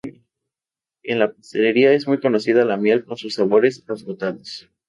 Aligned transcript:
En 1.03 1.19
la 1.19 1.31
pastelería 1.31 1.91
es 1.93 2.07
muy 2.07 2.19
conocida 2.19 2.65
la 2.65 2.75
miel 2.75 3.05
con 3.05 3.17
sus 3.17 3.35
sabores 3.35 3.83
afrutados. 3.87 4.67